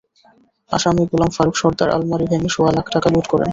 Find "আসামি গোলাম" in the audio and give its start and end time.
0.71-1.31